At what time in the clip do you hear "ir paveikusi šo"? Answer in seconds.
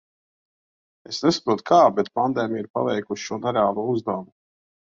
2.65-3.41